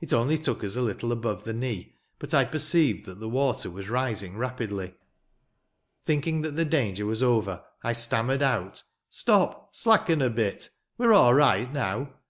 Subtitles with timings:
[0.00, 3.68] It only took us a little above the knee; but, I perceived that the water
[3.68, 4.94] was rising rapidly.
[6.06, 9.74] Thinking that the danger was over, I stammered out," Stop!
[9.76, 12.08] Slacken a bitl We're all right now